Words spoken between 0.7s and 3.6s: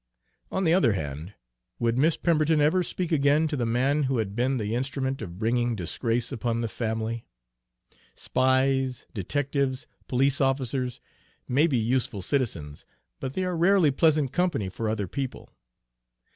other hand, would Miss Pemberton ever speak again to